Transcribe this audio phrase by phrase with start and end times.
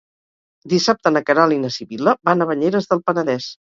[0.73, 3.57] Dissabte na Queralt i na Sibil·la van a Banyeres del Penedès.